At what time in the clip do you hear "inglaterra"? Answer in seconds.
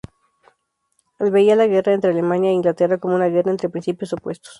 2.55-2.97